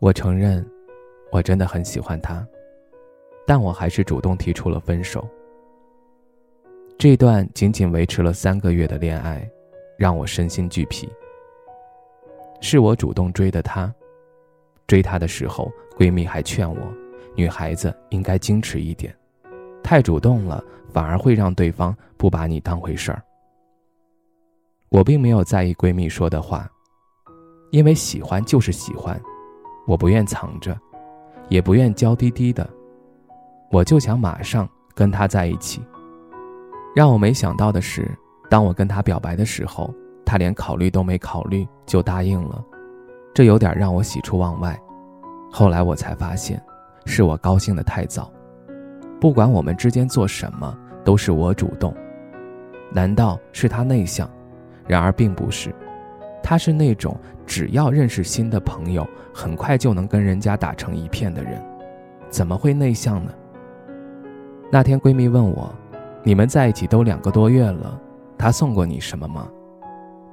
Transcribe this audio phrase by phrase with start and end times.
[0.00, 0.66] 我承认，
[1.30, 2.42] 我真的很喜欢他，
[3.46, 5.28] 但我还是主动提出了分手。
[6.96, 9.46] 这段仅仅维持了三个月的恋爱，
[9.98, 11.06] 让我身心俱疲。
[12.62, 13.94] 是我主动追的他，
[14.86, 16.78] 追他的时候，闺蜜还劝我，
[17.34, 19.14] 女孩子应该矜持一点，
[19.82, 23.22] 太主动了反而会让对方不把你当回事儿。
[24.88, 26.66] 我并没有在意闺蜜说的话，
[27.70, 29.20] 因为喜欢就是喜欢。
[29.86, 30.78] 我不愿藏着，
[31.48, 32.68] 也不愿娇滴滴的，
[33.70, 35.82] 我就想马上跟他在一起。
[36.94, 38.10] 让我没想到的是，
[38.48, 39.92] 当我跟他表白的时候，
[40.24, 42.64] 他连考虑都没考虑就答应了，
[43.34, 44.78] 这有点让我喜出望外。
[45.50, 46.62] 后来我才发现，
[47.04, 48.30] 是我高兴的太早。
[49.20, 51.94] 不管我们之间做什么，都是我主动。
[52.92, 54.28] 难道是他内向？
[54.86, 55.74] 然而并不是。
[56.42, 61.62] 他是那种只要认识新的朋友，很快就能跟人家打成一片的人，
[62.28, 63.32] 怎么会内向呢？
[64.72, 65.72] 那天闺蜜问我
[66.22, 68.00] ：“你们在一起都两个多月了，
[68.38, 69.48] 他送过你什么吗？”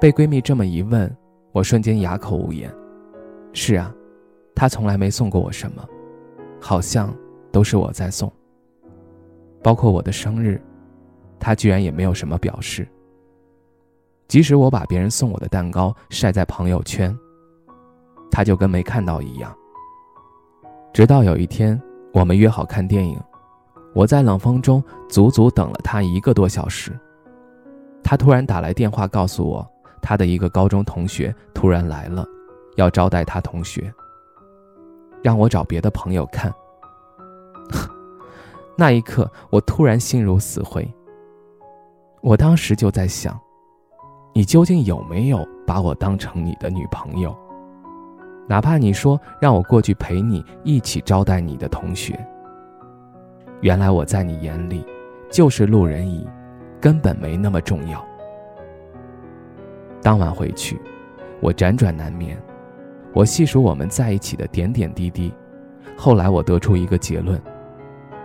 [0.00, 1.14] 被闺蜜这么一问，
[1.52, 2.72] 我瞬间哑口无言。
[3.52, 3.92] 是啊，
[4.54, 5.84] 他从来没送过我什么，
[6.60, 7.14] 好像
[7.50, 8.32] 都是我在送。
[9.62, 10.58] 包括我的生日，
[11.38, 12.88] 他居然也没有什么表示。
[14.30, 17.12] 即使我把别人送我的蛋糕晒在朋友圈，
[18.30, 19.52] 他就跟没看到一样。
[20.92, 21.76] 直到有一天，
[22.12, 23.20] 我们约好看电影，
[23.92, 26.96] 我在冷风中足足等了他一个多小时。
[28.04, 29.68] 他突然打来电话告诉我，
[30.00, 32.24] 他的一个高中同学突然来了，
[32.76, 33.92] 要招待他同学，
[35.24, 36.54] 让我找别的朋友看。
[38.78, 40.88] 那一刻，我突然心如死灰。
[42.20, 43.36] 我当时就在想。
[44.32, 47.36] 你究竟有没有把我当成你的女朋友？
[48.48, 52.18] 哪怕你说让我过去陪你一起招待你的同学，
[53.60, 54.84] 原来我在你眼里
[55.30, 56.28] 就是路人乙，
[56.80, 58.04] 根本没那么重要。
[60.02, 60.80] 当晚回去，
[61.40, 62.40] 我辗转难眠，
[63.12, 65.32] 我细数我们在一起的点点滴滴，
[65.96, 67.40] 后来我得出一个结论，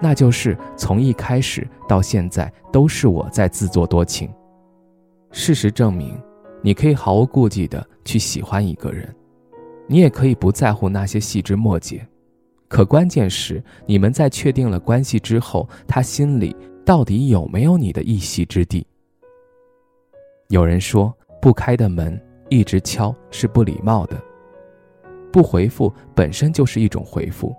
[0.00, 4.28] 那就是从一开始到现在都是我在自作多情。
[5.32, 6.16] 事实证明，
[6.60, 9.12] 你可以毫无顾忌的去喜欢一个人，
[9.86, 12.06] 你也可以不在乎那些细枝末节，
[12.68, 16.54] 可关键是你们在确定了关系之后，他心里
[16.84, 18.86] 到底有没有你的一席之地？
[20.48, 24.22] 有人说，不开的门一直敲是不礼貌的，
[25.32, 27.56] 不回复本身就是一种回复。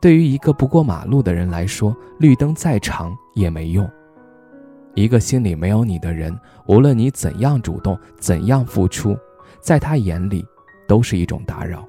[0.00, 3.88] 对于一个不过马路的人来说，绿灯再长也没用。
[4.98, 6.36] 一个心里没有你的人，
[6.66, 9.16] 无论你怎样主动、怎样付出，
[9.60, 10.44] 在他眼里
[10.88, 11.86] 都是一种打扰。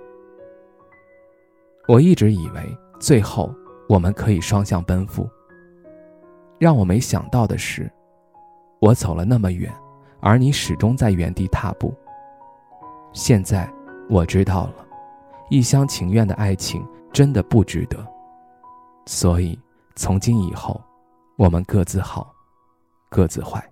[1.87, 3.51] 我一直以为最后
[3.87, 5.27] 我们可以双向奔赴。
[6.59, 7.91] 让我没想到的是，
[8.79, 9.73] 我走了那么远，
[10.19, 11.91] 而你始终在原地踏步。
[13.11, 13.67] 现在
[14.07, 14.85] 我知道了，
[15.49, 17.97] 一厢情愿的爱情真的不值得。
[19.07, 19.59] 所以
[19.95, 20.79] 从今以后，
[21.37, 22.31] 我们各自好。
[23.09, 23.69] 各自坏。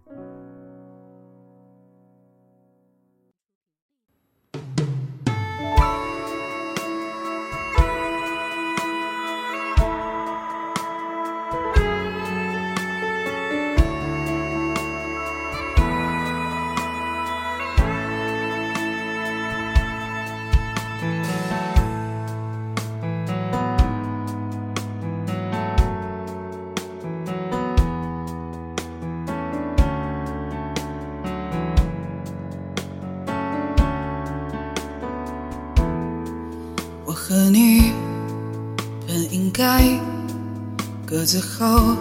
[41.28, 41.98] 各自好，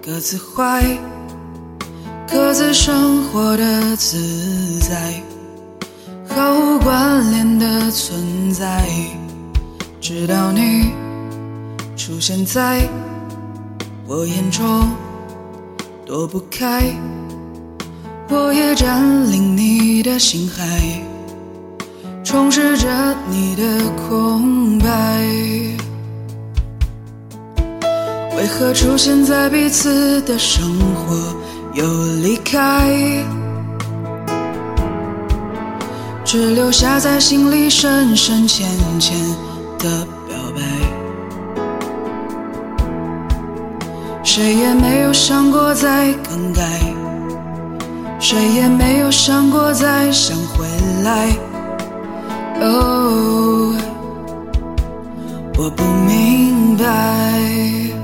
[0.00, 0.84] 各自坏，
[2.30, 5.20] 各自生活的自在，
[6.28, 8.86] 毫无关联的存在。
[10.00, 10.92] 直到你
[11.96, 12.88] 出现在
[14.06, 14.88] 我眼中，
[16.06, 16.84] 躲不开，
[18.28, 21.02] 我也占领你的心海。
[22.22, 22.88] 充实着
[23.28, 25.79] 你的空白。
[28.40, 30.64] 为何出现在彼此的生
[30.94, 31.14] 活
[31.74, 31.84] 又
[32.22, 32.88] 离开？
[36.24, 38.66] 只留下在心里深深浅
[38.98, 39.14] 浅
[39.78, 40.62] 的表白。
[44.24, 46.62] 谁也没有想过再更改，
[48.18, 50.66] 谁也没有想过再想回
[51.04, 51.28] 来。
[52.62, 53.76] 哦，
[55.58, 57.99] 我不明白。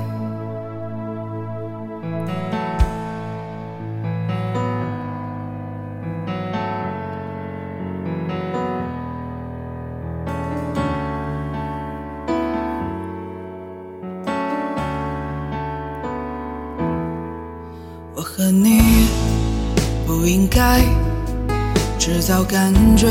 [22.07, 23.05] 制造感觉，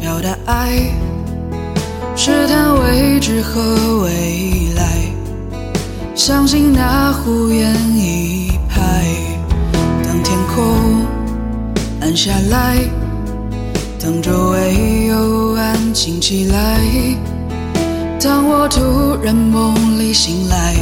[0.00, 0.78] 表达爱，
[2.14, 3.60] 试探未知和
[4.04, 5.10] 未来，
[6.14, 9.02] 相信那胡言一拍。
[10.04, 11.04] 当天空
[12.00, 12.78] 暗下来，
[14.00, 16.78] 当周围又安静起来，
[18.20, 20.76] 当我突然梦里醒来。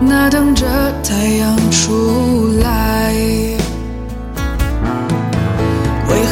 [0.00, 0.64] 那等着
[1.02, 3.12] 太阳出来，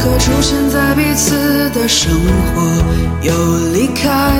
[0.09, 2.63] 为何出现在彼此的生活
[3.21, 3.31] 又
[3.75, 4.33] 离开？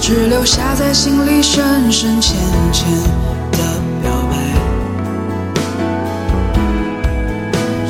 [0.00, 2.36] 只留下在心里深深浅
[2.72, 2.90] 浅
[3.52, 3.58] 的
[4.02, 4.36] 表白。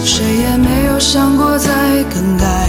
[0.04, 1.70] 谁也没有想过再
[2.12, 2.68] 更改，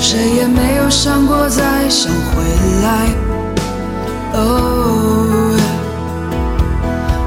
[0.00, 2.44] 谁也没有想过再想回
[2.84, 3.08] 来。
[4.34, 5.58] 哦，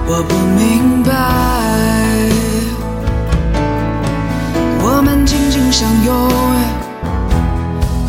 [0.07, 1.11] 我不明白，
[5.71, 6.13] 相拥，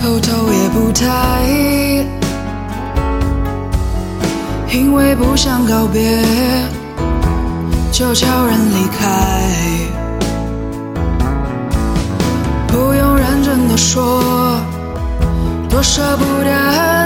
[0.02, 1.06] 后头也不抬，
[4.72, 6.20] 因为不想告别，
[7.92, 9.06] 就悄然离开，
[12.66, 14.60] 不用认真的说，
[15.70, 17.01] 多舍不得。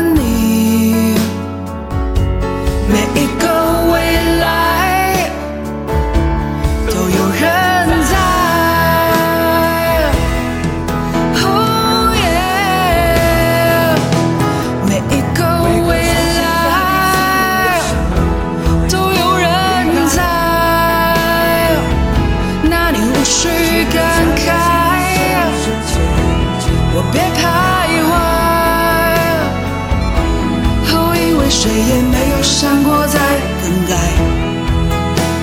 [31.77, 32.43] 谁也没有。
[32.43, 33.19] 想过再
[33.61, 33.95] 更改，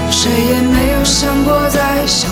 [0.09, 2.31] 谁也没有想过再想